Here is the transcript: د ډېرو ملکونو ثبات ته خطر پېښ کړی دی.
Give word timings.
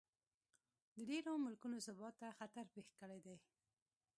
د 0.95 0.97
ډېرو 1.09 1.31
ملکونو 1.45 1.77
ثبات 1.87 2.13
ته 2.21 2.27
خطر 2.37 2.65
پېښ 2.75 2.87
کړی 2.99 3.19
دی. 3.25 3.37